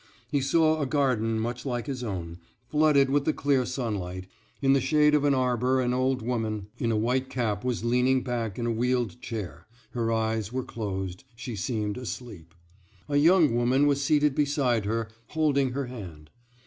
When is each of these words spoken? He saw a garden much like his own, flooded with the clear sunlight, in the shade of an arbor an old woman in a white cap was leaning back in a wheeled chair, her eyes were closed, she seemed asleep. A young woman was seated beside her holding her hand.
He 0.31 0.41
saw 0.41 0.81
a 0.81 0.87
garden 0.87 1.39
much 1.39 1.63
like 1.63 1.85
his 1.85 2.03
own, 2.03 2.39
flooded 2.71 3.11
with 3.11 3.25
the 3.25 3.33
clear 3.33 3.67
sunlight, 3.67 4.25
in 4.59 4.73
the 4.73 4.81
shade 4.81 5.13
of 5.13 5.23
an 5.25 5.35
arbor 5.35 5.79
an 5.79 5.93
old 5.93 6.23
woman 6.23 6.69
in 6.79 6.91
a 6.91 6.97
white 6.97 7.29
cap 7.29 7.63
was 7.63 7.83
leaning 7.83 8.23
back 8.23 8.57
in 8.57 8.65
a 8.65 8.71
wheeled 8.71 9.21
chair, 9.21 9.67
her 9.91 10.11
eyes 10.11 10.51
were 10.51 10.63
closed, 10.63 11.23
she 11.35 11.55
seemed 11.55 11.99
asleep. 11.99 12.55
A 13.09 13.17
young 13.17 13.53
woman 13.53 13.85
was 13.85 14.03
seated 14.03 14.33
beside 14.33 14.85
her 14.85 15.07
holding 15.27 15.73
her 15.73 15.85
hand. 15.85 16.31